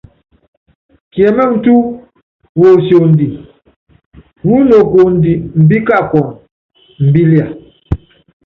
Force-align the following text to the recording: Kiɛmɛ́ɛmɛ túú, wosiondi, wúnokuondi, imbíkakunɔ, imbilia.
Kiɛmɛ́ɛmɛ 1.13 1.55
túú, 1.63 1.81
wosiondi, 2.59 3.27
wúnokuondi, 4.47 5.31
imbíkakunɔ, 5.57 6.31
imbilia. 7.01 7.45